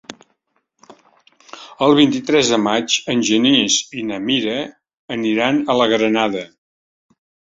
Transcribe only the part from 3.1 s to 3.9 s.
en Genís